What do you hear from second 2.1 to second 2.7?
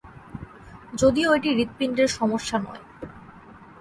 সমস্যা